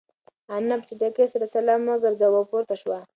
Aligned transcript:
انا 0.55 0.75
په 0.81 0.85
چټکۍ 0.89 1.25
سره 1.33 1.45
سلام 1.55 1.81
وگرځاوه 1.89 2.37
او 2.41 2.49
پورته 2.51 2.75
شوه. 2.81 2.99